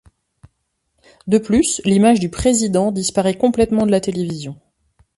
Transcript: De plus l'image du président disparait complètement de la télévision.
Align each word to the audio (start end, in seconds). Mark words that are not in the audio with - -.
De 1.27 1.37
plus 1.37 1.79
l'image 1.85 2.19
du 2.19 2.27
président 2.31 2.91
disparait 2.91 3.37
complètement 3.37 3.85
de 3.85 3.91
la 3.91 4.01
télévision. 4.01 4.59